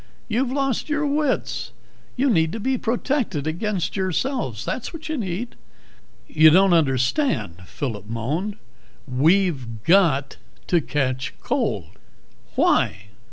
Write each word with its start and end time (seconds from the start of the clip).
"You've 0.27 0.51
lost 0.51 0.89
your 0.89 1.05
wits. 1.05 1.73
You 2.15 2.31
need 2.31 2.51
to 2.53 2.59
be 2.59 2.75
protected 2.75 3.45
against 3.45 3.95
yourselves, 3.95 4.65
that's 4.65 4.91
what 4.91 5.09
you 5.09 5.15
need." 5.15 5.53
"You 6.27 6.49
don't 6.49 6.73
understand," 6.73 7.61
Phillip 7.67 8.07
moaned. 8.07 8.55
"We've 9.07 9.83
got 9.83 10.37
to 10.65 10.81
catch 10.81 11.35
cold." 11.43 11.99
"Why?" 12.55 13.09